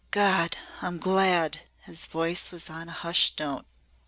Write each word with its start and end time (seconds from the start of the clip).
"God! 0.09 0.57
I'm 0.81 0.97
glad!" 0.97 1.59
his 1.81 2.05
voice 2.05 2.49
was 2.49 2.71
on 2.71 2.89
a 2.89 2.91
hushed 2.91 3.39
note. 3.39 3.65